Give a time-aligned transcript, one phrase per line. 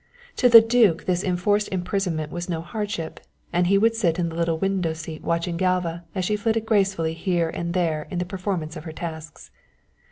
[0.37, 3.19] To the duke this enforced imprisonment was no hardship,
[3.53, 7.13] and he would sit in the little window seat watching Galva as she flitted gracefully
[7.13, 9.51] here and there in the performance of her tasks.